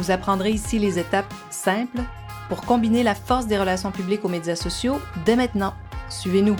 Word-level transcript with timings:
Vous 0.00 0.10
apprendrez 0.10 0.52
ici 0.52 0.78
les 0.78 0.98
étapes 0.98 1.30
simples 1.50 2.00
pour 2.48 2.62
combiner 2.62 3.02
la 3.02 3.14
force 3.14 3.46
des 3.46 3.58
relations 3.58 3.90
publiques 3.90 4.24
aux 4.24 4.30
médias 4.30 4.56
sociaux 4.56 4.98
dès 5.26 5.36
maintenant. 5.36 5.74
Suivez-nous. 6.08 6.56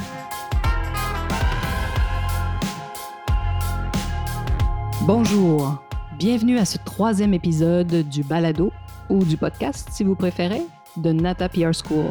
Bonjour, 5.07 5.83
bienvenue 6.19 6.59
à 6.59 6.67
ce 6.67 6.77
troisième 6.85 7.33
épisode 7.33 8.07
du 8.11 8.23
balado 8.23 8.73
ou 9.09 9.25
du 9.25 9.39
podcast 9.39 9.89
si 9.91 10.05
vous 10.05 10.17
préférez 10.17 10.61
de 10.99 11.11
Nata 11.11 11.49
PR 11.49 11.73
School. 11.73 12.11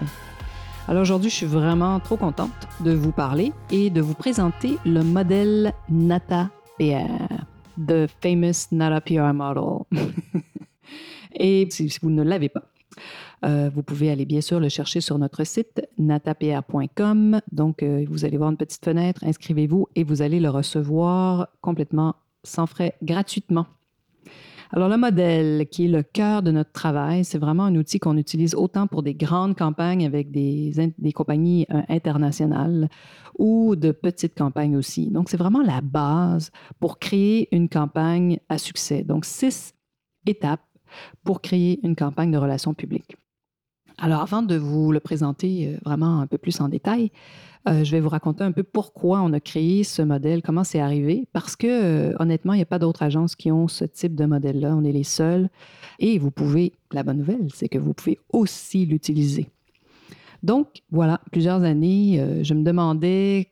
Alors 0.87 1.03
aujourd'hui, 1.03 1.29
je 1.29 1.35
suis 1.35 1.45
vraiment 1.45 1.99
trop 1.99 2.17
contente 2.17 2.67
de 2.79 2.95
vous 2.95 3.11
parler 3.11 3.53
et 3.69 3.91
de 3.91 4.01
vous 4.01 4.15
présenter 4.15 4.79
le 4.83 5.03
modèle 5.03 5.73
Nata 5.89 6.49
PR, 6.79 7.05
the 7.77 8.07
famous 8.19 8.65
Nata 8.71 8.99
PR 8.99 9.31
model. 9.31 9.85
Et 11.39 11.67
si, 11.71 11.91
vous 12.01 12.09
ne 12.09 12.21
l'avez 12.21 12.49
pas, 12.49 12.71
euh, 13.45 13.69
vous 13.73 13.83
pouvez 13.83 14.11
aller 14.11 14.25
bien 14.25 14.41
sûr 14.41 14.59
le 14.59 14.69
chercher 14.69 15.01
sur 15.01 15.17
notre 15.17 15.43
site 15.45 15.81
natapr.com. 15.97 17.41
Donc, 17.51 17.81
euh, 17.81 18.05
vous 18.09 18.25
allez 18.25 18.37
voir 18.37 18.51
une 18.51 18.57
petite 18.57 18.83
fenêtre, 18.83 19.23
inscrivez-vous 19.23 19.87
et 19.95 20.03
vous 20.03 20.21
allez 20.21 20.39
le 20.39 20.49
recevoir 20.49 21.47
complètement 21.61 22.15
sans 22.43 22.67
frais, 22.67 22.95
gratuitement. 23.01 23.65
Alors, 24.71 24.87
le 24.87 24.97
modèle 24.97 25.67
qui 25.71 25.85
est 25.85 25.87
le 25.87 26.03
cœur 26.03 26.43
de 26.43 26.51
notre 26.51 26.71
travail, 26.71 27.25
c'est 27.25 27.39
vraiment 27.39 27.63
un 27.63 27.75
outil 27.75 27.97
qu'on 27.97 28.17
utilise 28.17 28.53
autant 28.53 28.85
pour 28.85 29.01
des 29.01 29.15
grandes 29.15 29.57
campagnes 29.57 30.05
avec 30.05 30.29
des, 30.29 30.91
compagnies 31.15 31.65
euh, 31.73 31.81
internationales 31.89 32.87
ou 33.39 33.75
de 33.75 33.91
petites 33.91 34.37
campagnes 34.37 34.75
aussi. 34.75 35.09
Donc, 35.09 35.29
c'est 35.29 35.37
vraiment 35.37 35.63
la 35.63 35.81
base 35.81 36.51
pour 36.79 36.99
créer 36.99 37.47
une 37.55 37.67
campagne 37.67 38.39
à 38.47 38.59
succès. 38.59 39.03
Donc, 39.03 39.25
six 39.25 39.73
étapes 40.27 40.61
pour 41.23 41.41
créer 41.41 41.79
une 41.83 41.95
campagne 41.95 42.31
de 42.31 42.37
relations 42.37 42.73
publiques. 42.73 43.15
Alors, 44.01 44.21
avant 44.21 44.41
de 44.41 44.55
vous 44.55 44.91
le 44.91 45.01
présenter 45.01 45.67
euh, 45.67 45.77
vraiment 45.83 46.21
un 46.21 46.27
peu 46.27 46.37
plus 46.37 46.61
en 46.61 46.69
détail, 46.69 47.11
euh, 47.67 47.83
je 47.83 47.91
vais 47.91 47.99
vous 47.99 48.07
raconter 48.07 48.45
un 48.45 48.53
peu 48.53 48.63
pourquoi 48.63 49.21
on 49.21 49.33
a 49.33 49.41
créé 49.41 49.83
ce 49.83 50.01
modèle, 50.01 50.41
comment 50.41 50.63
c'est 50.63 50.79
arrivé, 50.79 51.27
parce 51.33 51.57
que 51.57 51.67
euh, 51.67 52.15
honnêtement, 52.19 52.53
il 52.53 52.57
n'y 52.57 52.63
a 52.63 52.67
pas 52.67 52.79
d'autres 52.79 53.03
agences 53.03 53.35
qui 53.35 53.51
ont 53.51 53.67
ce 53.67 53.83
type 53.83 54.15
de 54.15 54.25
modèle-là. 54.25 54.73
On 54.73 54.85
est 54.85 54.93
les 54.93 55.03
seuls. 55.03 55.49
Et 55.99 56.17
vous 56.17 56.31
pouvez, 56.31 56.71
la 56.93 57.03
bonne 57.03 57.17
nouvelle, 57.17 57.49
c'est 57.53 57.67
que 57.67 57.77
vous 57.77 57.93
pouvez 57.93 58.17
aussi 58.31 58.85
l'utiliser. 58.85 59.49
Donc, 60.43 60.81
voilà, 60.89 61.19
plusieurs 61.33 61.63
années, 61.63 62.43
je 62.43 62.53
me 62.53 62.63
demandais 62.63 63.51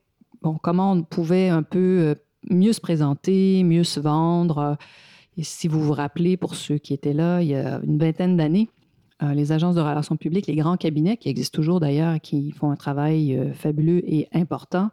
comment 0.62 0.94
on 0.94 1.04
pouvait 1.04 1.50
un 1.50 1.64
peu 1.64 2.16
mieux 2.50 2.72
se 2.72 2.80
présenter, 2.80 3.62
mieux 3.66 3.84
se 3.84 4.00
vendre. 4.00 4.78
Et 5.38 5.44
si 5.44 5.68
vous 5.68 5.82
vous 5.82 5.94
rappelez, 5.94 6.36
pour 6.36 6.56
ceux 6.56 6.78
qui 6.78 6.94
étaient 6.94 7.14
là 7.14 7.42
il 7.42 7.50
y 7.50 7.56
a 7.56 7.80
une 7.84 7.98
vingtaine 7.98 8.36
d'années, 8.38 8.70
euh, 9.24 9.34
les 9.34 9.52
agences 9.52 9.76
de 9.76 9.82
relations 9.82 10.16
publiques, 10.16 10.48
les 10.48 10.56
grands 10.56 10.78
cabinets 10.78 11.18
qui 11.18 11.30
existent 11.30 11.56
toujours 11.56 11.80
d'ailleurs, 11.80 12.20
qui 12.20 12.52
font 12.52 12.72
un 12.72 12.76
travail 12.76 13.36
euh, 13.36 13.54
fabuleux 13.54 14.02
et 14.06 14.28
important, 14.34 14.90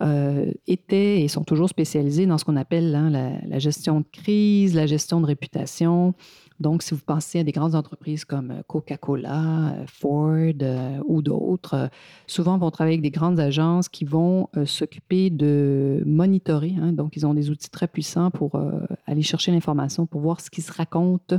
euh, 0.00 0.52
étaient 0.66 1.22
et 1.22 1.28
sont 1.28 1.44
toujours 1.44 1.68
spécialisés 1.68 2.26
dans 2.26 2.38
ce 2.38 2.44
qu'on 2.44 2.56
appelle 2.56 2.94
hein, 2.94 3.10
la, 3.10 3.58
gestion 3.58 4.00
de 4.00 4.06
crise, 4.10 4.74
la 4.74 4.86
gestion 4.86 5.20
de 5.20 5.26
réputation, 5.26 6.14
donc, 6.60 6.82
si 6.82 6.92
vous 6.92 7.00
pensez 7.06 7.38
à 7.38 7.44
des 7.44 7.52
grandes 7.52 7.76
entreprises 7.76 8.24
comme 8.24 8.50
euh, 8.50 8.62
Coca-Cola, 8.66 9.74
euh, 9.74 9.84
Ford 9.86 11.04
ou 11.06 11.22
d'autres, 11.22 11.88
souvent 12.26 12.58
vont 12.58 12.72
travailler 12.72 12.94
avec 12.94 13.02
des 13.02 13.16
grandes 13.16 13.38
agences 13.38 13.88
qui 13.88 14.04
vont 14.04 14.48
s'occuper 14.64 15.30
de 15.30 16.02
monitorer. 16.04 16.74
Hein. 16.80 16.92
donc, 16.92 17.16
ils 17.16 17.26
ont 17.26 17.34
des 17.34 17.50
outils 17.50 17.70
très 17.70 17.86
puissants 17.86 18.30
pour 18.30 18.60
aller 19.06 19.22
chercher 19.22 19.52
l'information, 19.52 20.06
pour 20.06 20.20
voir 20.20 20.40
ce 20.40 20.50
qui 20.50 20.62
se 20.62 20.72
raconte 20.72 21.34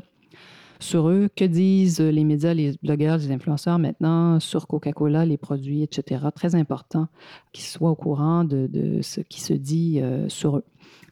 sur 0.80 1.10
eux, 1.10 1.30
que 1.36 1.46
disent 1.46 2.00
les 2.00 2.24
médias, 2.24 2.54
les 2.54 2.78
blogueurs, 2.82 3.18
les 3.18 3.32
influenceurs 3.32 3.80
maintenant 3.80 4.40
sur 4.40 4.68
Coca-Cola, 4.68 5.26
les 5.26 5.38
produits, 5.38 5.84
etc. 5.84 6.26
Très 6.34 6.56
important 6.56 7.08
qu'ils 7.52 7.66
soient 7.66 7.92
au 7.92 7.96
courant 7.96 8.44
de, 8.44 9.00
ce 9.02 9.22
qui 9.22 9.42
se 9.42 9.54
dit 9.54 10.02
sur 10.28 10.58
eux. 10.58 10.64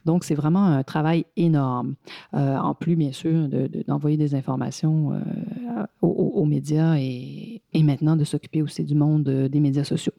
Donc, 0.07 0.23
c'est 0.23 0.35
vraiment 0.35 0.66
un 0.66 0.83
travail 0.83 1.25
énorme. 1.35 1.95
Euh, 2.33 2.55
en 2.55 2.73
plus, 2.73 2.95
bien 2.95 3.11
sûr, 3.11 3.50
d'envoyer 3.88 4.16
des 4.16 4.35
informations 4.35 5.11
euh, 5.11 5.85
aux, 6.01 6.45
médias 6.45 6.95
et, 6.95 7.61
maintenant 7.75 8.16
de 8.16 8.23
s'occuper 8.23 8.61
aussi 8.61 8.85
du 8.85 8.95
monde 8.95 9.28
euh, 9.28 9.49
des 9.49 9.59
médias 9.59 9.84
sociaux. 9.84 10.13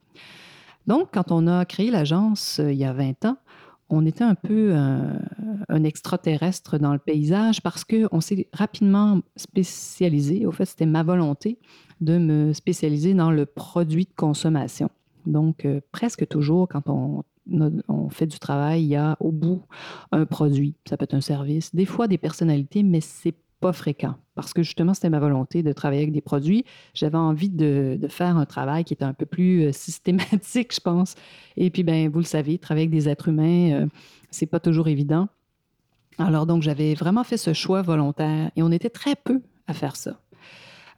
Donc, 0.86 1.08
quand 1.14 1.32
on 1.32 1.46
a 1.46 1.64
créé 1.64 1.90
l'agence 1.90 2.60
il 2.62 2.76
y 2.76 2.84
a 2.84 2.92
20 2.92 3.24
ans, 3.24 3.38
on 3.90 4.04
était 4.06 4.24
un 4.24 4.34
peu 4.34 4.74
un, 4.74 5.18
un 5.68 5.84
extraterrestre 5.84 6.78
dans 6.78 6.92
le 6.92 6.98
paysage 6.98 7.62
parce 7.62 7.84
qu'on 7.84 8.20
s'est 8.20 8.48
rapidement 8.52 9.20
spécialisé. 9.36 10.46
Au 10.46 10.52
fait, 10.52 10.66
c'était 10.66 10.86
ma 10.86 11.02
volonté 11.02 11.58
de 12.00 12.18
me 12.18 12.52
spécialiser 12.52 13.14
dans 13.14 13.30
le 13.30 13.46
produit 13.46 14.04
de 14.04 14.14
consommation. 14.14 14.90
Donc, 15.26 15.66
presque 15.90 16.26
toujours, 16.28 16.68
quand 16.68 16.88
on 16.88 17.24
on 17.88 18.08
fait 18.10 18.26
du 18.26 18.38
travail, 18.38 18.82
il 18.82 18.88
y 18.88 18.96
a 18.96 19.16
au 19.20 19.32
bout 19.32 19.62
un 20.12 20.26
produit, 20.26 20.74
ça 20.88 20.96
peut 20.96 21.04
être 21.04 21.14
un 21.14 21.20
service, 21.20 21.74
des 21.74 21.86
fois 21.86 22.08
des 22.08 22.18
personnalités, 22.18 22.82
mais 22.82 23.00
c'est 23.00 23.34
pas 23.60 23.72
fréquent 23.72 24.14
parce 24.38 24.52
que 24.52 24.62
justement, 24.62 24.94
c'était 24.94 25.10
ma 25.10 25.18
volonté 25.18 25.64
de 25.64 25.72
travailler 25.72 26.02
avec 26.02 26.12
des 26.12 26.20
produits. 26.20 26.64
J'avais 26.94 27.18
envie 27.18 27.50
de, 27.50 27.98
faire 28.08 28.36
un 28.36 28.46
travail 28.46 28.84
qui 28.84 28.92
était 28.92 29.04
un 29.04 29.12
peu 29.12 29.26
plus 29.26 29.64
euh, 29.64 29.72
systématique, 29.72 30.72
je 30.72 30.80
pense. 30.80 31.16
Et 31.56 31.70
puis, 31.70 31.82
ben, 31.82 32.08
vous 32.08 32.20
le 32.20 32.24
savez, 32.24 32.56
travailler 32.58 32.86
avec 32.86 32.92
des 32.92 33.08
êtres 33.08 33.26
humains, 33.26 33.72
euh, 33.72 33.86
c'est 34.30 34.46
pas 34.46 34.60
toujours 34.60 34.86
évident. 34.86 35.26
Alors, 36.18 36.46
donc, 36.46 36.62
j'avais 36.62 36.94
vraiment 36.94 37.24
fait 37.24 37.36
ce 37.36 37.52
choix 37.52 37.82
volontaire 37.82 38.52
et 38.54 38.62
on 38.62 38.70
était 38.70 38.90
très 38.90 39.16
peu 39.16 39.42
à 39.66 39.74
faire 39.74 39.96
ça. 39.96 40.20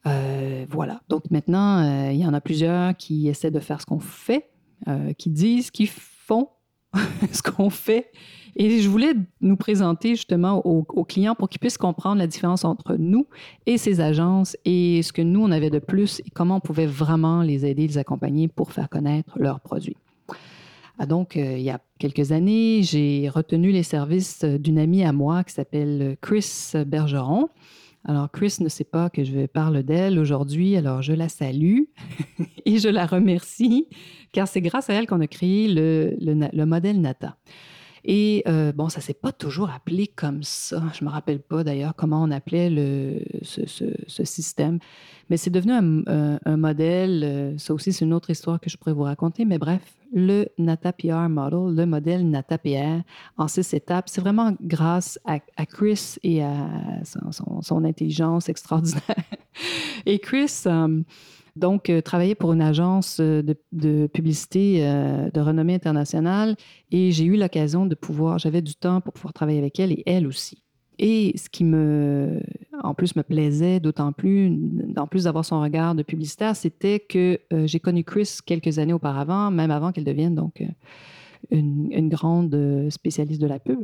Euh, 0.07 0.67
voilà. 0.69 1.01
Donc, 1.09 1.31
maintenant, 1.31 2.11
il 2.11 2.19
y 2.19 2.27
en 2.27 2.35
a 2.35 2.43
plusieurs 2.43 2.95
qui 2.95 3.29
essaient 3.29 3.51
de 3.51 3.61
faire 3.61 3.81
ce 3.81 3.87
qu'on 3.87 4.01
fait, 4.01 4.51
qui 5.17 5.31
disent 5.31 5.71
qu'ils 5.71 5.89
ce 7.33 7.43
qu'on 7.43 7.71
fait. 7.71 8.11
Et 8.57 8.81
je 8.81 8.89
voulais 8.89 9.15
nous 9.41 9.57
présenter 9.57 10.11
justement 10.11 10.65
aux, 10.67 11.05
clients 11.05 11.35
pour 11.35 11.49
qu'ils 11.49 11.61
puissent 11.61 11.79
comprendre 11.79 12.19
la 12.19 12.27
différence 12.27 12.65
entre 12.65 12.97
nous 12.99 13.27
et 13.67 13.79
ces 13.79 14.01
agences 14.01 14.57
et 14.65 15.03
ce 15.03 15.13
que 15.13 15.23
nous, 15.23 15.43
on 15.43 15.51
avait 15.51 15.71
de 15.71 15.79
plus 15.79 16.21
et 16.21 16.31
comment 16.31 16.57
on 16.57 16.61
pouvait 16.61 16.87
vraiment 16.87 17.43
les 17.43 17.67
aider, 17.67 17.87
les 17.87 17.99
accompagner 17.99 18.49
pour 18.49 18.73
faire 18.73 18.89
connaître 18.89 19.39
leurs 19.39 19.61
produits. 19.61 19.97
Ah, 20.99 21.07
donc, 21.07 21.37
euh, 21.37 21.57
il 21.57 21.63
y 21.63 21.71
a 21.71 21.81
quelques 21.99 22.31
années, 22.31 22.83
j'ai 22.83 23.31
retenu 23.31 23.73
les 23.73 23.83
services 23.83 24.45
d'une 24.45 24.79
amie 24.79 25.03
à 25.03 25.13
moi 25.13 25.45
qui 25.45 25.55
s'appelle 25.55 26.19
Chris 26.21 26.73
Bergeron. 26.87 27.49
Alors, 28.05 28.31
Chris 28.31 28.57
ne 28.61 28.69
sait 28.69 28.85
pas 28.85 29.11
que 29.11 29.25
je 29.25 29.47
parle 29.47 29.83
d'elle 29.83 30.19
aujourd'hui, 30.19 30.77
alors 30.77 31.03
je 31.03 31.13
la 31.13 31.29
salue 31.29 31.85
et 32.65 32.79
je 32.79 32.89
la 32.89 33.07
remercie, 33.07 33.89
car 34.33 34.49
c'est 34.49 34.63
grâce 34.63 34.89
à 34.89 34.95
elle 34.95 35.07
qu'on 35.07 35.21
a 35.21 35.27
créé 35.27 35.69
le, 35.69 36.17
le, 36.21 36.65
modèle 36.65 37.01
NATA. 37.01 37.37
Et 38.05 38.43
euh, 38.49 38.73
bon, 38.73 38.89
ça 38.89 39.01
s'est 39.01 39.15
pas 39.15 39.33
toujours 39.33 39.71
appelé 39.71 40.07
comme 40.07 40.43
ça. 40.43 40.83
Je 40.99 41.05
me 41.05 41.11
rappelle 41.11 41.41
pas 41.41 41.65
d'ailleurs 41.65 41.95
comment 41.95 42.23
on 42.23 42.31
appelait 42.31 42.71
le, 42.71 43.21
ce, 43.43 44.25
système. 44.25 44.79
Mais 45.29 45.37
c'est 45.37 45.51
devenu 45.51 45.73
un, 45.73 46.39
un, 46.45 46.57
modèle. 46.57 47.23
Euh, 47.25 47.59
ça 47.59 47.75
aussi, 47.75 47.93
c'est 47.93 48.05
une 48.05 48.15
autre 48.15 48.31
histoire 48.31 48.59
que 48.61 48.71
je 48.71 48.77
pourrais 48.77 48.93
vous 48.93 49.03
raconter. 49.03 49.45
Mais 49.45 49.59
bref, 49.59 49.83
le 50.13 50.47
NATA 50.59 50.93
PR 50.93 51.29
Model, 51.29 51.75
le 51.75 51.87
modèle 51.87 52.29
NATA 52.29 52.59
PR 52.59 53.03
en 53.37 53.49
six 53.49 53.73
étapes. 53.75 54.09
C'est 54.09 54.21
vraiment 54.21 54.55
grâce 54.61 55.19
à, 55.25 55.39
Chris 55.67 56.17
et 56.23 56.43
à 56.43 56.67
son, 57.63 57.85
intelligence 57.85 58.49
extraordinaire. 58.49 59.03
et 60.07 60.19
Chris, 60.19 60.63
euh, 60.67 61.03
donc, 61.57 61.91
euh, 61.91 62.01
travaillait 62.01 62.35
pour 62.35 62.53
une 62.53 62.63
agence 62.63 63.19
euh, 63.21 63.43
de, 63.73 64.07
publicité 64.07 64.81
de 64.81 65.41
renommée 65.41 65.75
internationale 65.75 66.57
et 66.91 67.13
j'ai 67.13 67.25
eu 67.25 67.37
l'occasion 67.37 67.87
de 67.87 67.95
pouvoir, 67.95 68.39
j'avais 68.39 68.63
du 68.63 68.75
temps 68.75 69.01
pour 69.01 69.13
pouvoir 69.13 69.33
travailler 69.33 69.59
avec 69.59 69.79
elle 69.81 69.93
et 69.93 70.03
elle 70.07 70.27
aussi. 70.27 70.63
Et 71.03 71.33
ce 71.39 71.49
qui 71.49 71.65
me, 71.65 72.43
en 72.83 72.93
plus, 72.93 73.17
me 73.17 73.23
plaisait 73.23 73.81
d'autant 73.81 74.13
plus, 74.13 74.59
en 74.99 75.07
plus 75.07 75.25
d'avoir 75.25 75.47
son 75.47 75.63
regard 75.63 75.95
de 75.95 76.03
publicitaire, 76.03 76.55
c'était 76.55 77.01
que 77.01 77.41
euh, 77.55 77.67
j'ai 77.67 77.81
connu 77.81 78.05
Chris 78.05 78.37
quelques 78.45 78.79
années 78.79 78.93
auparavant, 78.93 79.51
même 79.51 79.71
avant 79.71 79.93
qu'elle 79.93 80.05
devienne 80.05 80.35
donc 80.35 80.61
euh, 80.61 80.67
une, 81.51 82.11
grande 82.11 82.55
spécialiste 82.91 83.41
de 83.41 83.47
la 83.47 83.59
pub. 83.59 83.79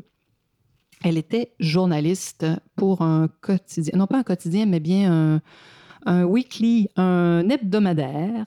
Elle 1.05 1.17
était 1.17 1.53
journaliste 1.59 2.45
pour 2.77 3.01
un 3.01 3.29
quotidien, 3.41 3.97
non 3.97 4.07
pas 4.07 4.19
un 4.19 4.23
quotidien, 4.23 4.67
mais 4.67 4.81
bien 4.81 5.11
un, 5.11 5.43
weekly, 6.07 6.89
un 6.97 7.49
hebdomadaire 7.49 8.47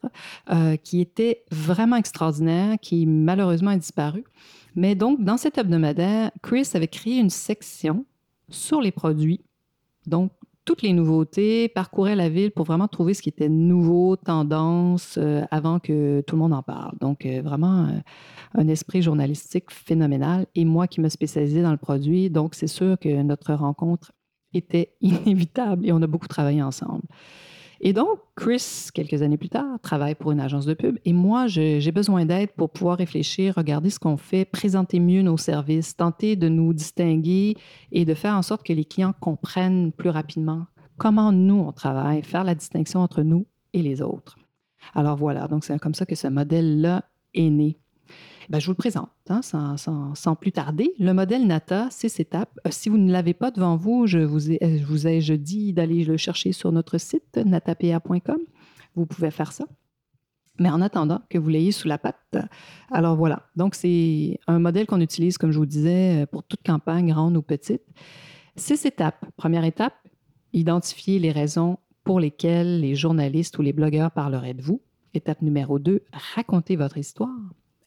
euh, 0.50 0.76
qui 0.78 1.02
était 1.02 1.44
vraiment 1.52 1.96
extraordinaire, 1.96 2.78
qui 2.82 3.06
malheureusement 3.06 3.72
a 3.72 3.78
disparu. 3.78 4.24
Mais 4.76 4.96
donc, 4.96 5.24
dans 5.24 5.38
cet 5.38 5.58
hebdomadaire, 5.58 6.32
Chris 6.42 6.70
avait 6.74 6.88
créé 6.88 7.18
une 7.18 7.30
section 7.30 8.06
sur 8.50 8.82
les 8.82 8.92
produits. 8.92 9.42
Donc, 10.08 10.32
toutes 10.66 10.82
les 10.84 10.94
nouveautés, 10.94 11.68
parcourait 11.68 12.16
la 12.16 12.30
ville 12.30 12.52
pour 12.52 12.66
vraiment 12.66 12.88
trouver 12.88 13.14
ce 13.14 13.22
qui 13.22 13.30
était 13.30 13.50
nouveau, 13.50 14.16
tendance, 14.16 15.18
euh, 15.18 15.44
avant 15.50 15.80
que 15.80 16.22
tout 16.22 16.36
le 16.36 16.40
monde 16.40 16.54
en 16.54 16.62
parle. 16.62 16.96
Donc, 17.00 17.26
euh, 17.26 17.42
vraiment 17.42 17.90
un 18.54 18.68
esprit 18.68 19.02
journalistique 19.02 19.72
phénoménal. 19.72 20.46
Et 20.56 20.66
moi 20.66 20.88
qui 20.88 21.02
me 21.02 21.10
spécialisais 21.10 21.64
dans 21.64 21.72
le 21.72 21.78
produit, 21.78 22.30
donc 22.30 22.54
c'est 22.56 22.68
sûr 22.68 22.98
que 23.00 23.22
notre 23.24 23.54
rencontre 23.54 24.12
était 24.54 24.94
inévitable 25.02 25.86
et 25.86 25.92
on 25.92 26.02
a 26.02 26.08
beaucoup 26.08 26.28
travaillé 26.28 26.62
ensemble. 26.62 27.04
Et 27.82 27.94
donc, 27.94 28.20
Chris, 28.36 28.90
quelques 28.94 29.22
années 29.22 29.38
plus 29.38 29.50
tard, 29.50 29.80
travaille 29.82 30.16
pour 30.16 30.32
une 30.32 30.42
agence 30.42 30.66
de 30.66 30.74
pub 30.74 30.98
et 31.06 31.14
moi, 31.14 31.48
j'ai 31.48 31.92
besoin 31.92 32.26
d'aide 32.26 32.52
pour 32.52 32.70
pouvoir 32.70 32.98
réfléchir, 32.98 33.54
regarder 33.56 33.90
ce 33.90 34.00
qu'on 34.00 34.18
fait, 34.18 34.44
présenter 34.44 35.00
mieux 35.00 35.22
nos 35.22 35.38
services, 35.38 35.96
tenter 35.96 36.36
de 36.36 36.50
nous 36.50 36.74
distinguer 36.74 37.56
et 37.92 38.04
de 38.04 38.14
faire 38.14 38.34
en 38.34 38.42
sorte 38.42 38.66
que 38.66 38.74
les 38.74 38.86
clients 38.86 39.14
comprennent 39.20 39.92
plus 39.94 40.10
rapidement 40.10 40.66
comment 40.98 41.32
nous, 41.32 41.56
on 41.56 41.72
travaille, 41.72 42.22
faire 42.22 42.44
la 42.44 42.54
distinction 42.54 43.00
entre 43.00 43.24
nous 43.24 43.48
et 43.74 43.82
les 43.82 44.02
autres. 44.02 44.38
Alors 44.94 45.16
voilà, 45.16 45.48
donc 45.48 45.64
c'est 45.64 45.80
comme 45.80 45.94
ça 45.94 46.06
que 46.06 46.16
ce 46.16 46.28
modèle-là 46.28 47.06
est 47.34 47.50
né. 47.50 47.78
Ben, 48.50 48.60
je 48.60 48.66
vous 48.66 48.72
le 48.72 48.78
présente 48.78 49.10
hein, 49.30 49.42
sans, 49.44 50.36
plus 50.36 50.52
tarder. 50.52 50.92
Le 50.98 51.14
modèle 51.14 51.46
NATA, 51.46 51.88
six 51.92 52.20
étapes. 52.20 52.60
Euh, 52.66 52.72
si 52.72 52.90
vous 52.90 52.98
ne 52.98 53.12
l'avez 53.12 53.36
pas 53.36 53.52
devant 53.52 53.78
vous, 53.78 54.08
je 54.08 54.18
vous 54.18 54.52
ai, 54.52 54.80
je 54.80 54.86
vous 54.86 55.38
dis 55.38 55.72
d'aller 55.72 56.04
le 56.04 56.18
chercher 56.18 56.52
sur 56.52 56.72
notre 56.72 56.98
site 56.98 57.38
natapa.com. 57.38 58.40
Vous 58.96 59.06
pouvez 59.06 59.30
faire 59.30 59.52
ça. 59.52 59.66
Mais 60.58 60.70
en 60.70 60.82
attendant 60.82 61.22
que 61.30 61.38
vous 61.38 61.48
l'ayez 61.48 61.72
sous 61.72 61.88
la 61.88 62.00
patte, 62.00 62.38
alors 62.92 63.16
voilà. 63.16 63.44
Donc, 63.56 63.76
c'est 63.76 64.40
un 64.48 64.60
modèle 64.60 64.88
qu'on 64.88 65.00
utilise, 65.00 65.38
comme 65.38 65.52
je 65.52 65.60
vous 65.60 65.68
disais, 65.68 66.26
pour 66.32 66.44
toute 66.44 66.64
campagne, 66.64 67.12
grande 67.12 67.38
ou 67.38 67.42
petite. 67.44 67.84
Six 68.56 68.84
étapes. 68.86 69.26
Première 69.38 69.64
étape, 69.64 69.96
identifier 70.52 71.20
les 71.20 71.32
raisons 71.32 71.78
pour 72.04 72.20
lesquelles 72.20 72.82
les 72.82 72.96
journalistes 72.96 73.58
ou 73.60 73.62
les 73.62 73.74
blogueurs 73.74 74.12
parleraient 74.12 74.56
de 74.56 74.64
vous. 74.64 74.82
Étape 75.14 75.44
numéro 75.44 75.80
deux, 75.80 76.04
raconter 76.12 76.76
votre 76.76 76.98
histoire. 76.98 77.30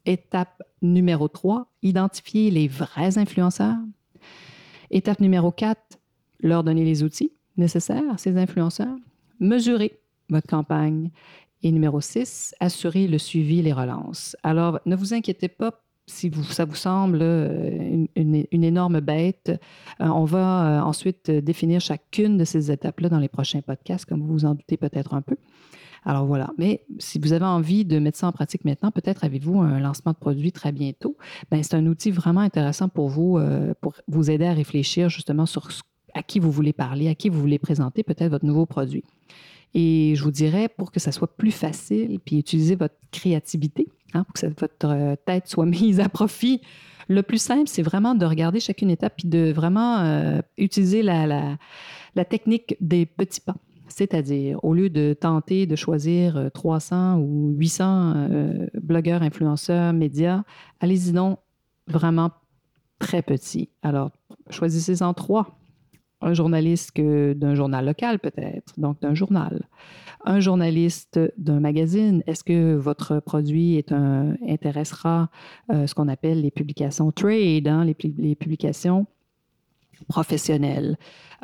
Étape 0.07 0.63
numéro 0.81 1.29
3, 1.29 1.67
identifier 1.83 2.51
les 2.51 2.69
vrais 2.69 3.19
influenceurs. 3.19 3.79
Étape 4.91 5.21
numéro 5.21 5.51
4, 5.51 5.81
leur 6.41 6.65
donner 6.65 6.85
les 6.85 7.03
outils 7.03 7.33
nécessaires 7.57 8.03
à 8.13 8.19
ces 8.19 8.37
influenceurs. 8.37 8.97
Mesurer 9.41 10.01
votre 10.29 10.47
campagne. 10.47 11.11
Et 11.65 11.71
numéro 11.71 12.01
6, 12.01 12.57
assurer 12.59 13.07
le 13.07 13.19
suivi 13.19 13.63
les 13.63 13.73
relances. 13.73 14.37
Alors, 14.43 14.81
ne 14.85 14.97
vous 14.97 15.15
inquiétez 15.15 15.47
pas 15.47 15.83
si 16.07 16.31
ça 16.51 16.65
vous 16.65 16.75
semble 16.75 17.19
euh, 17.23 18.07
une, 18.17 18.65
énorme 18.65 19.01
bête. 19.01 19.53
Euh, 20.01 20.07
on 20.07 20.25
va 20.25 20.81
euh, 20.81 20.83
ensuite 20.83 21.31
définir 21.31 21.81
chacune 21.81 22.37
de 22.37 22.45
ces 22.45 22.71
étapes-là 22.71 23.09
dans 23.09 23.19
les 23.19 23.29
prochains 23.29 23.61
podcasts, 23.61 24.05
comme 24.05 24.21
vous 24.21 24.33
vous 24.33 24.45
en 24.45 24.55
doutez 24.55 24.77
peut-être 24.77 25.15
un 25.15 25.23
peu. 25.23 25.37
Alors 26.05 26.27
voilà. 26.27 26.51
Mais 26.59 26.85
si 26.99 27.19
vous 27.19 27.33
avez 27.33 27.45
envie 27.45 27.85
de 27.85 27.99
mettre 27.99 28.19
ça 28.19 28.27
en 28.27 28.33
pratique 28.33 28.65
maintenant, 28.65 28.91
peut-être 28.91 29.25
avez-vous 29.25 29.61
un 29.61 29.79
lancement 29.79 30.13
de 30.13 30.17
produit 30.17 30.53
très 30.53 30.73
bientôt. 30.73 31.17
Ben, 31.51 31.63
c'est 31.63 31.75
un 31.75 31.87
outil 31.87 32.11
vraiment 32.11 32.41
intéressant 32.41 32.89
pour 32.89 33.09
vous, 33.09 33.39
euh, 33.39 33.73
pour 33.81 33.95
vous 34.09 34.31
aider 34.31 34.45
à 34.45 34.53
réfléchir 34.53 35.09
justement 35.09 35.47
sur 35.47 35.69
à 36.15 36.23
qui 36.23 36.41
vous 36.41 36.51
voulez 36.51 36.73
parler, 36.73 37.09
à 37.09 37.15
qui 37.15 37.29
vous 37.31 37.41
voulez 37.41 37.59
présenter 37.59 38.03
peut-être 38.03 38.31
votre 38.31 38.45
nouveau 38.45 38.67
produit. 38.67 39.05
Et 39.75 40.13
je 40.15 40.23
vous 40.23 40.31
dirais, 40.31 40.69
pour 40.69 40.93
que 40.93 41.01
ça 41.01 41.11
soit 41.11 41.35
plus 41.37 41.53
facile, 41.53 42.21
puis 42.23 42.39
utiliser 42.39 42.75
votre 42.75 42.97
créativité, 43.11 43.89
hein, 44.13 44.25
pour 44.25 44.35
que 44.35 44.47
votre 44.61 45.17
tête 45.25 45.47
soit 45.47 45.65
mise 45.81 46.01
à 46.01 46.11
profit, 46.11 46.61
le 47.09 47.23
plus 47.23 47.41
simple, 47.41 47.67
c'est 47.67 47.83
vraiment 47.83 48.15
de 48.15 48.27
regarder 48.27 48.61
chacune 48.61 48.91
étape, 48.91 49.15
puis 49.17 49.29
de 49.29 49.51
vraiment 49.53 50.01
euh, 50.01 50.41
utiliser 50.59 51.03
la 51.03 51.57
technique 52.29 52.77
des 52.81 53.07
petits 53.07 53.41
pas. 53.41 53.57
C'est-à-dire, 53.95 54.59
au 54.65 54.75
lieu 54.75 54.91
de 54.91 55.13
tenter 55.13 55.67
de 55.67 55.77
choisir 55.77 56.51
300 56.55 56.97
euh, 56.97 57.21
ou 57.21 57.55
800 57.59 58.15
euh, 58.17 58.67
blogueurs, 58.81 59.23
influenceurs, 59.23 59.93
médias, 59.93 60.45
allez-y 60.81 61.13
donc 61.13 61.39
vraiment 61.87 62.31
très 62.99 63.23
petit. 63.23 63.69
Alors, 63.83 64.11
choisissez-en 64.51 65.13
trois. 65.15 65.59
Un 66.25 66.35
journaliste 66.35 67.01
d'un 67.01 67.55
journal 67.57 67.85
local 67.85 68.21
peut-être, 68.21 68.79
donc 68.79 69.01
d'un 69.01 69.13
journal. 69.13 69.69
Un 70.25 70.39
journaliste 70.39 71.19
d'un 71.37 71.59
magazine. 71.59 72.23
Est-ce 72.29 72.45
que 72.45 72.77
votre 72.77 73.19
produit 73.19 73.85
intéressera 74.49 75.31
euh, 75.73 75.89
ce 75.89 75.95
qu'on 75.97 76.07
appelle 76.07 76.41
les 76.41 76.53
publications 76.53 77.11
trade, 77.11 77.67
hein, 77.67 77.85
les 77.85 78.37
publications 78.37 79.07
professionnel. 80.09 80.97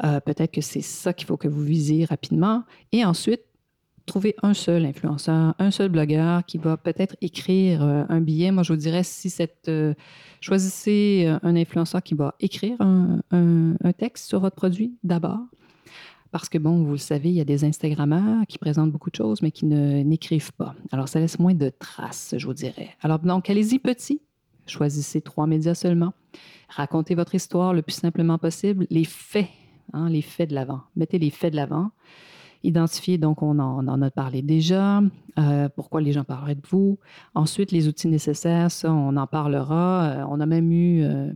Euh, 0.05 0.21
peut-être 0.21 0.53
que 0.53 0.61
c'est 0.61 0.83
ça 0.83 1.13
qu'il 1.13 1.27
faut 1.27 1.37
que 1.37 1.49
vous 1.49 1.63
visiez 1.63 2.05
rapidement. 2.05 2.65
Et 2.93 3.05
ensuite, 3.05 3.43
trouver 4.07 4.35
un 4.43 4.55
seul 4.55 4.87
influenceur, 4.87 5.55
un 5.59 5.71
seul 5.71 5.91
blogueur 5.91 6.45
qui 6.47 6.57
va 6.57 6.77
peut-être 6.77 7.17
écrire 7.21 7.83
euh, 7.83 8.05
un 8.09 8.21
billet. 8.21 8.51
Moi, 8.51 8.63
je 8.63 8.73
vous 8.73 8.79
dirais, 8.79 9.03
si 9.03 9.29
cette, 9.29 9.69
euh, 9.69 9.95
choisissez 10.41 11.27
un 11.43 11.57
influenceur 11.57 12.03
qui 12.03 12.15
va 12.15 12.35
écrire 12.41 12.77
un, 12.81 13.21
texte 13.99 14.29
sur 14.29 14.41
votre 14.41 14.57
produit 14.57 14.97
d'abord. 15.03 15.41
Parce 16.31 16.49
que, 16.49 16.59
bon, 16.59 16.83
vous 16.85 16.93
le 16.93 16.99
savez, 16.99 17.31
il 17.31 17.35
y 17.35 17.41
a 17.41 17.45
des 17.45 17.65
Instagrammeurs 17.65 18.47
qui 18.47 18.59
présentent 18.59 18.93
beaucoup 18.93 19.11
de 19.11 19.17
choses, 19.17 19.41
mais 19.41 19.51
qui 19.51 19.65
n'écrivent 19.65 20.53
pas. 20.53 20.75
Alors, 20.93 21.09
ça 21.09 21.21
laisse 21.21 21.39
moins 21.39 21.55
de 21.55 21.71
traces, 21.71 22.35
je 22.37 22.47
vous 22.47 22.53
dirais. 22.53 22.91
Alors, 23.01 23.19
donc, 23.19 23.49
allez-y 23.49 23.79
petit. 23.79 24.21
Choisissez 24.69 25.21
trois 25.21 25.47
médias 25.47 25.75
seulement. 25.75 26.13
Racontez 26.69 27.15
votre 27.15 27.35
histoire 27.35 27.73
le 27.73 27.83
plus 27.83 27.95
simplement 27.95 28.39
possible. 28.39 28.87
Les 28.91 29.05
faits, 29.05 29.49
hein, 29.93 30.09
les 30.09 30.23
faits 30.23 30.51
de 30.51 30.55
l'avant. 30.55 30.83
Mettez 30.97 31.19
les 31.19 31.31
faits 31.31 31.53
de 31.53 31.57
l'avant. 31.57 31.91
Identifiez, 32.65 33.19
donc 33.19 33.43
on 33.43 33.59
en, 33.61 34.03
a 34.03 34.11
parlé 34.11 34.43
déjà, 34.43 35.01
euh, 35.39 35.69
pourquoi 35.69 36.01
les 36.01 36.13
gens 36.13 36.25
parleraient 36.25 36.57
de 36.57 36.67
vous. 36.69 36.99
Ensuite, 37.35 37.71
les 37.71 37.87
outils 37.87 38.09
nécessaires, 38.09 38.71
ça, 38.73 38.93
on 38.93 39.17
en 39.17 39.27
parlera. 39.29 40.05
Euh, 40.05 40.25
on 40.29 40.41
a 40.41 40.47
même 40.47 40.73
eu 40.73 41.05
euh, 41.05 41.31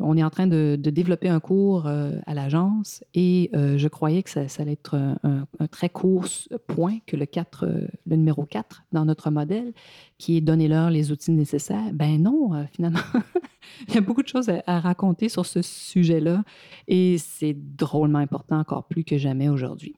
on 0.00 0.16
est 0.16 0.22
en 0.22 0.30
train 0.30 0.46
de, 0.46 0.76
développer 0.76 1.28
un 1.28 1.40
cours 1.40 1.86
euh, 1.86 2.12
à 2.26 2.34
l'agence 2.34 3.02
et 3.14 3.50
euh, 3.54 3.78
je 3.78 3.88
croyais 3.88 4.22
que 4.22 4.30
ça, 4.30 4.40
allait 4.58 4.72
être 4.72 4.94
un, 4.94 5.46
très 5.70 5.88
court 5.88 6.26
point 6.66 6.98
que 7.06 7.16
le, 7.16 7.26
4, 7.26 7.64
euh, 7.64 7.88
le 8.06 8.16
numéro 8.16 8.44
4 8.44 8.84
dans 8.92 9.04
notre 9.04 9.30
modèle, 9.30 9.72
qui 10.18 10.36
est 10.36 10.40
donner-leur 10.40 10.90
les 10.90 11.12
outils 11.12 11.32
nécessaires. 11.32 11.92
Ben 11.92 12.22
non, 12.22 12.66
finalement, 12.72 13.00
il 13.88 13.94
y 13.94 13.98
a 13.98 14.00
beaucoup 14.00 14.22
de 14.22 14.28
choses 14.28 14.50
à, 14.66 14.80
raconter 14.80 15.28
sur 15.28 15.46
ce 15.46 15.62
sujet-là 15.62 16.44
et 16.88 17.18
c'est 17.18 17.54
drôlement 17.54 18.18
important 18.18 18.58
encore 18.58 18.86
plus 18.86 19.04
que 19.04 19.18
jamais 19.18 19.48
aujourd'hui. 19.48 19.96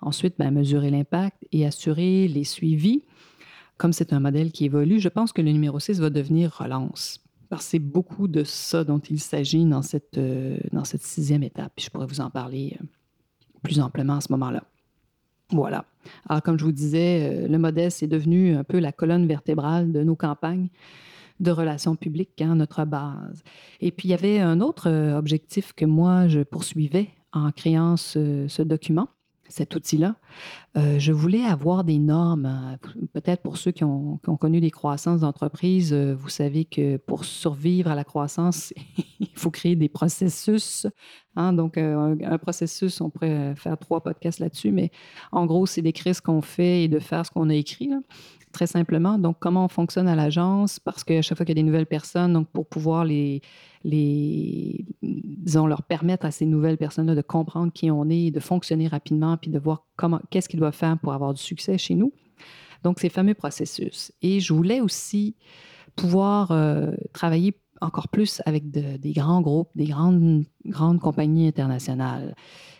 Ensuite, 0.00 0.36
ben, 0.38 0.50
mesurer 0.50 0.90
l'impact 0.90 1.36
et 1.52 1.66
assurer 1.66 2.28
les 2.28 2.44
suivis. 2.44 3.02
Comme 3.76 3.92
c'est 3.92 4.14
un 4.14 4.20
modèle 4.20 4.52
qui 4.52 4.64
évolue, 4.64 5.00
je 5.00 5.10
pense 5.10 5.32
que 5.32 5.42
le 5.42 5.52
numéro 5.52 5.78
6 5.78 6.00
va 6.00 6.08
devenir 6.08 6.50
relance 6.50 7.25
c'est 7.58 7.78
beaucoup 7.78 8.28
de 8.28 8.44
ça 8.44 8.84
dont 8.84 8.98
il 8.98 9.20
s'agit 9.20 9.64
dans 9.64 9.82
cette, 9.82 10.18
euh, 10.18 10.58
dans 10.72 10.84
cette 10.84 11.02
sixième 11.02 11.42
étape. 11.42 11.72
je 11.78 11.88
pourrais 11.90 12.06
vous 12.06 12.20
en 12.20 12.30
parler 12.30 12.76
euh, 12.80 12.84
plus 13.62 13.80
amplement 13.80 14.16
à 14.16 14.20
ce 14.20 14.32
moment-là. 14.32 14.64
Voilà. 15.50 15.84
Alors, 16.28 16.42
comme 16.42 16.58
je 16.58 16.64
vous 16.64 16.72
disais, 16.72 17.44
euh, 17.44 17.48
le 17.48 17.58
modèle, 17.58 17.90
c'est 17.90 18.08
devenu 18.08 18.56
un 18.56 18.64
peu 18.64 18.78
la 18.78 18.92
colonne 18.92 19.26
vertébrale 19.26 19.92
de 19.92 20.02
nos 20.02 20.16
campagnes 20.16 20.68
de 21.38 21.50
relations 21.50 21.96
publiques, 21.96 22.40
hein, 22.40 22.56
notre 22.56 22.84
base. 22.84 23.42
Et 23.80 23.92
puis, 23.92 24.08
il 24.08 24.10
y 24.10 24.14
avait 24.14 24.40
un 24.40 24.60
autre 24.60 24.90
objectif 25.14 25.72
que 25.74 25.84
moi, 25.84 26.28
je 26.28 26.40
poursuivais 26.40 27.10
en 27.32 27.52
créant 27.52 27.96
ce 27.98 28.62
document 28.62 29.08
cet 29.48 29.74
outil-là. 29.74 30.16
Euh, 30.76 30.98
je 30.98 31.12
voulais 31.12 31.44
avoir 31.44 31.84
des 31.84 31.98
normes. 31.98 32.78
Peut-être 33.12 33.42
pour 33.42 33.56
ceux 33.56 33.70
qui 33.70 33.84
ont, 33.84 34.18
connu 34.38 34.60
des 34.60 34.70
croissances 34.70 35.20
d'entreprise, 35.20 35.92
euh, 35.92 36.14
vous 36.14 36.28
savez 36.28 36.64
que 36.64 36.96
pour 36.98 37.24
survivre 37.24 37.90
à 37.90 37.94
la 37.94 38.04
croissance, 38.04 38.72
il 39.20 39.30
faut 39.34 39.50
créer 39.50 39.76
des 39.76 39.88
processus. 39.88 40.86
Hein. 41.36 41.52
Donc, 41.52 41.78
euh, 41.78 42.16
un, 42.24 42.38
processus, 42.38 43.00
on 43.00 43.10
pourrait 43.10 43.54
faire 43.56 43.78
trois 43.78 44.02
podcasts 44.02 44.40
là-dessus, 44.40 44.72
mais 44.72 44.90
en 45.32 45.46
gros, 45.46 45.66
c'est 45.66 45.82
d'écrire 45.82 46.14
ce 46.14 46.22
qu'on 46.22 46.42
fait 46.42 46.84
et 46.84 46.88
de 46.88 46.98
faire 46.98 47.24
ce 47.24 47.30
qu'on 47.30 47.48
a 47.50 47.54
écrit 47.54 47.90
très 48.56 48.66
simplement. 48.66 49.18
Donc, 49.18 49.36
comment 49.38 49.66
on 49.66 49.68
fonctionne 49.68 50.08
à 50.08 50.16
l'agence, 50.16 50.80
parce 50.80 51.04
qu'à 51.04 51.20
chaque 51.20 51.36
fois 51.36 51.44
qu'il 51.44 51.56
y 51.56 51.60
a 51.60 51.62
des 51.62 51.66
nouvelles 51.66 51.86
personnes, 51.86 52.32
donc 52.32 52.48
pour 52.48 52.66
pouvoir 52.66 53.04
les, 53.04 53.42
les 53.84 54.86
disons, 55.02 55.66
leur 55.66 55.82
permettre 55.82 56.24
à 56.24 56.30
ces 56.30 56.46
nouvelles 56.46 56.78
personnes-là 56.78 57.14
de 57.14 57.20
comprendre 57.20 57.70
qui 57.72 57.90
on 57.90 58.08
est, 58.08 58.30
de 58.30 58.40
fonctionner 58.40 58.88
rapidement, 58.88 59.36
puis 59.36 59.50
de 59.50 59.58
voir 59.58 59.84
comment, 59.96 60.20
qu'est-ce 60.30 60.48
qu'ils 60.48 60.58
doivent 60.60 60.74
faire 60.74 60.98
pour 60.98 61.12
avoir 61.12 61.34
du 61.34 61.42
succès 61.42 61.76
chez 61.76 61.94
nous. 61.94 62.12
Donc, 62.82 62.98
ces 62.98 63.10
fameux 63.10 63.34
processus. 63.34 64.12
Et 64.22 64.40
je 64.40 64.54
voulais 64.54 64.80
aussi 64.80 65.36
pouvoir 65.94 66.50
euh, 66.50 66.92
travailler 67.12 67.58
encore 67.80 68.08
plus 68.08 68.42
avec 68.46 68.70
des 68.70 69.12
grands 69.12 69.40
groupes, 69.40 69.70
des 69.74 69.86
grandes, 69.86 70.44
grandes 70.64 71.00
compagnies 71.00 71.48
internationales. 71.48 72.34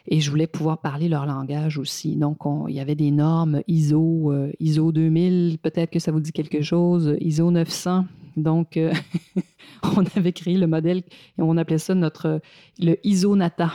Et 0.08 0.20
je 0.20 0.30
voulais 0.30 0.46
pouvoir 0.46 0.80
parler 0.80 1.08
leur 1.08 1.26
langage 1.26 1.78
aussi. 1.78 2.16
Donc, 2.16 2.38
il 2.68 2.74
y 2.74 2.80
avait 2.80 2.94
des 2.94 3.10
normes 3.10 3.62
ISO, 3.66 4.32
euh, 4.32 4.52
ISO 4.60 4.92
2000, 4.92 5.58
peut-être 5.58 5.90
que 5.90 5.98
ça 5.98 6.12
vous 6.12 6.20
dit 6.20 6.32
quelque 6.32 6.62
chose, 6.62 7.16
ISO 7.20 7.50
900. 7.50 8.04
Donc, 8.36 8.76
euh, 8.76 8.92
on 9.82 10.04
avait 10.16 10.32
créé 10.32 10.56
le 10.56 10.66
modèle 10.66 10.98
et 10.98 11.42
on 11.42 11.56
appelait 11.56 11.78
ça 11.78 11.94
notre, 11.94 12.40
le 12.78 12.96
ISO 13.04 13.34
NATA. 13.34 13.72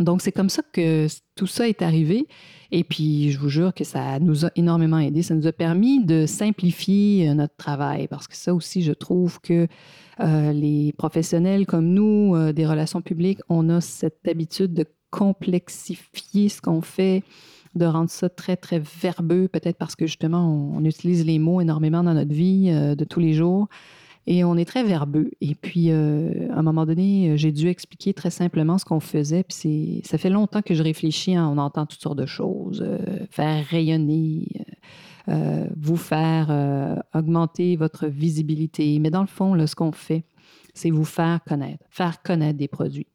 Donc, 0.00 0.22
c'est 0.22 0.32
comme 0.32 0.48
ça 0.48 0.62
que 0.72 1.06
tout 1.36 1.46
ça 1.46 1.68
est 1.68 1.82
arrivé. 1.82 2.26
Et 2.72 2.84
puis, 2.84 3.30
je 3.30 3.38
vous 3.38 3.48
jure 3.48 3.74
que 3.74 3.84
ça 3.84 4.18
nous 4.18 4.46
a 4.46 4.50
énormément 4.56 4.98
aidé. 4.98 5.22
Ça 5.22 5.34
nous 5.34 5.46
a 5.46 5.52
permis 5.52 6.04
de 6.04 6.24
simplifier 6.24 7.28
euh, 7.28 7.34
notre 7.34 7.54
travail 7.56 8.08
parce 8.08 8.26
que 8.26 8.36
ça 8.36 8.54
aussi, 8.54 8.82
je 8.82 8.92
trouve 8.92 9.40
que 9.40 9.66
euh, 10.20 10.52
les 10.52 10.92
professionnels 10.96 11.66
comme 11.66 11.86
nous, 11.86 12.34
euh, 12.34 12.52
des 12.52 12.66
relations 12.66 13.02
publiques, 13.02 13.40
on 13.48 13.68
a 13.68 13.80
cette 13.80 14.26
habitude 14.26 14.72
de 14.72 14.86
complexifier 15.10 16.48
ce 16.48 16.62
qu'on 16.62 16.80
fait, 16.80 17.22
de 17.74 17.84
rendre 17.84 18.10
ça 18.10 18.28
très, 18.28 18.56
très 18.56 18.78
verbeux, 18.78 19.48
peut-être 19.48 19.76
parce 19.76 19.96
que 19.96 20.06
justement, 20.06 20.72
on, 20.76 20.84
utilise 20.84 21.26
les 21.26 21.38
mots 21.38 21.60
énormément 21.60 22.02
dans 22.02 22.14
notre 22.14 22.32
vie 22.32 22.70
de 22.70 23.04
tous 23.04 23.20
les 23.20 23.32
jours. 23.32 23.68
Et 24.26 24.44
on 24.44 24.56
est 24.56 24.64
très 24.64 24.84
verbeux. 24.84 25.30
Et 25.40 25.54
puis, 25.54 25.90
euh, 25.90 26.48
à 26.52 26.58
un 26.58 26.62
moment 26.62 26.84
donné, 26.86 27.36
j'ai 27.36 27.52
dû 27.52 27.68
expliquer 27.68 28.12
très 28.12 28.30
simplement 28.30 28.78
ce 28.78 28.84
qu'on 28.84 29.00
faisait. 29.00 29.44
Puis 29.44 30.02
ça 30.04 30.18
fait 30.18 30.30
longtemps 30.30 30.62
que 30.62 30.74
je 30.74 30.82
réfléchis. 30.82 31.34
Hein. 31.34 31.50
on 31.52 31.58
entend 31.58 31.86
toutes 31.86 32.02
sortes 32.02 32.18
de 32.18 32.26
choses. 32.26 32.82
Euh, 32.86 32.98
faire 33.30 33.64
rayonner, 33.66 34.46
euh, 35.28 35.66
vous 35.76 35.96
faire 35.96 37.00
augmenter 37.14 37.76
votre 37.76 38.06
visibilité. 38.06 38.98
Mais 38.98 39.10
dans 39.10 39.22
le 39.22 39.26
fond, 39.26 39.54
là, 39.54 39.66
ce 39.66 39.74
qu'on 39.74 39.92
fait, 39.92 40.24
c'est 40.74 40.90
vous 40.90 41.04
faire 41.04 41.40
connaître, 41.46 41.84
faire 41.88 42.22
connaître 42.22 42.58
des 42.58 42.68
produits. 42.68 43.08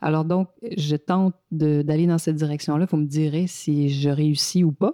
Alors 0.00 0.26
donc, 0.26 0.48
je 0.76 0.96
tente 0.96 1.34
d'aller 1.50 2.06
dans 2.06 2.18
cette 2.18 2.36
direction-là. 2.36 2.86
Vous 2.90 2.98
me 2.98 3.06
direz 3.06 3.46
si 3.46 3.88
je 3.88 4.10
réussis 4.10 4.62
ou 4.62 4.70
pas. 4.70 4.92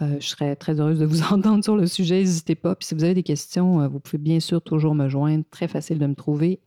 Euh, 0.00 0.16
je 0.20 0.28
serais 0.28 0.54
très 0.56 0.80
heureuse 0.80 0.98
de 1.00 1.06
vous 1.06 1.22
entendre 1.32 1.64
sur 1.64 1.76
le 1.76 1.86
sujet. 1.86 2.18
N'hésitez 2.18 2.54
pas. 2.54 2.74
Puis 2.76 2.86
si 2.86 2.94
vous 2.94 3.04
avez 3.04 3.14
des 3.14 3.22
questions, 3.22 3.80
euh, 3.80 3.88
vous 3.88 4.00
pouvez 4.00 4.18
bien 4.18 4.40
sûr 4.40 4.62
toujours 4.62 4.94
me 4.94 5.08
joindre. 5.08 5.44
Très 5.50 5.68
facile 5.68 5.98
de 5.98 6.06
me 6.06 6.14
trouver. 6.14 6.60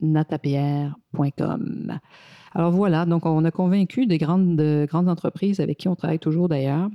nata.natapr.com. 0.00 1.98
Alors 2.52 2.72
voilà, 2.72 3.06
donc 3.06 3.26
on 3.26 3.44
a 3.44 3.52
convaincu 3.52 4.06
des 4.06 4.18
grandes, 4.18 4.60
grandes 4.88 5.08
entreprises 5.08 5.60
avec 5.60 5.78
qui 5.78 5.86
on 5.86 5.94
travaille 5.94 6.18
toujours 6.18 6.48
d'ailleurs, 6.48 6.90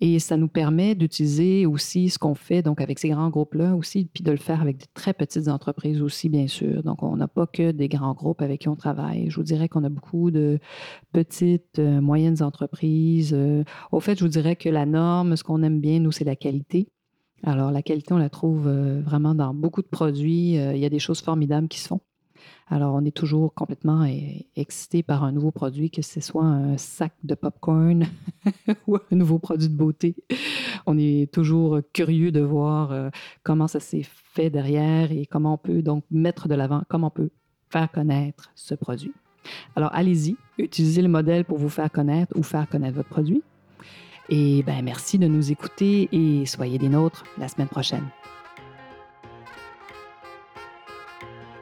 et 0.00 0.18
ça 0.18 0.38
nous 0.38 0.48
permet 0.48 0.94
d'utiliser 0.94 1.66
aussi 1.66 2.08
ce 2.08 2.18
qu'on 2.18 2.34
fait 2.34 2.62
donc 2.62 2.80
avec 2.80 2.98
ces 2.98 3.10
grands 3.10 3.28
groupes-là 3.28 3.74
aussi, 3.76 4.08
puis 4.12 4.24
de 4.24 4.30
le 4.30 4.38
faire 4.38 4.62
avec 4.62 4.78
des 4.78 4.86
très 4.94 5.12
petites 5.12 5.48
entreprises 5.48 6.00
aussi, 6.00 6.30
bien 6.30 6.46
sûr. 6.46 6.82
Donc 6.82 7.02
on 7.02 7.16
n'a 7.16 7.28
pas 7.28 7.46
que 7.46 7.70
des 7.70 7.88
grands 7.88 8.14
groupes 8.14 8.40
avec 8.40 8.62
qui 8.62 8.68
on 8.68 8.76
travaille. 8.76 9.28
Je 9.28 9.36
vous 9.36 9.42
dirais 9.42 9.68
qu'on 9.68 9.84
a 9.84 9.90
beaucoup 9.90 10.30
de 10.30 10.58
petites, 11.12 11.78
euh, 11.78 12.00
moyennes 12.00 12.42
entreprises. 12.42 13.34
Euh, 13.34 13.62
au 13.92 14.00
fait, 14.00 14.18
je 14.18 14.24
vous 14.24 14.30
dirais 14.30 14.56
que 14.56 14.70
la 14.70 14.86
norme, 14.86 15.36
ce 15.36 15.44
qu'on 15.44 15.62
aime 15.62 15.80
bien, 15.80 16.00
nous, 16.00 16.12
c'est 16.12 16.24
la 16.24 16.36
qualité. 16.36 16.88
Alors, 17.42 17.70
la 17.70 17.82
qualité, 17.82 18.14
on 18.14 18.18
la 18.18 18.30
trouve 18.30 18.66
euh, 18.68 19.02
vraiment 19.02 19.34
dans 19.34 19.52
beaucoup 19.52 19.82
de 19.82 19.86
produits. 19.86 20.54
il 20.54 20.78
y 20.78 20.86
a 20.86 20.88
des 20.88 20.98
choses 20.98 21.20
formidables 21.20 21.68
qui 21.68 21.80
se 21.80 21.88
font. 21.88 22.00
Alors, 22.68 22.94
on 22.94 23.04
est 23.04 23.14
toujours 23.14 23.52
complètement 23.52 24.06
excité 24.56 25.02
par 25.02 25.22
un 25.22 25.32
nouveau 25.32 25.50
produit, 25.50 25.90
que 25.90 26.02
ce 26.02 26.20
soit 26.20 26.44
un 26.44 26.78
sac 26.78 27.12
de 27.22 27.34
popcorn 27.34 28.06
ou 28.86 28.96
un 28.96 29.16
nouveau 29.16 29.38
produit 29.38 29.68
de 29.68 29.76
beauté. 29.76 30.16
On 30.86 30.96
est 30.98 31.30
toujours 31.32 31.80
curieux 31.92 32.32
de 32.32 32.40
voir 32.40 32.92
euh, 32.92 33.10
comment 33.42 33.68
ça 33.68 33.80
s'est 33.80 34.06
fait 34.32 34.50
derrière 34.50 35.12
et 35.12 35.26
comment 35.26 35.54
on 35.54 35.58
peut 35.58 35.82
donc 35.82 36.04
mettre 36.10 36.48
de 36.48 36.54
l'avant, 36.54 36.82
comment 36.88 37.08
on 37.08 37.10
peut 37.10 37.30
faire 37.70 37.90
connaître 37.90 38.50
ce 38.54 38.74
produit. 38.74 39.12
Alors, 39.76 39.90
allez-y, 39.92 40.36
utilisez 40.58 41.02
le 41.02 41.08
modèle 41.08 41.44
pour 41.44 41.58
vous 41.58 41.68
faire 41.68 41.90
connaître 41.90 42.36
ou 42.36 42.42
faire 42.42 42.68
connaître 42.68 42.96
votre 42.96 43.10
produit. 43.10 43.42
Et 44.30 44.62
ben, 44.62 44.82
merci 44.82 45.18
de 45.18 45.26
nous 45.26 45.52
écouter 45.52 46.08
et 46.12 46.46
soyez 46.46 46.78
des 46.78 46.88
nôtres 46.88 47.24
la 47.38 47.48
semaine 47.48 47.68
prochaine. 47.68 48.08